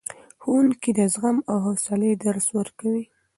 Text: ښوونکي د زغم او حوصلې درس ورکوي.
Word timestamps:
ښوونکي 0.41 0.91
د 0.97 0.99
زغم 1.13 1.37
او 1.51 1.57
حوصلې 1.65 2.11
درس 2.25 2.47
ورکوي. 2.57 3.03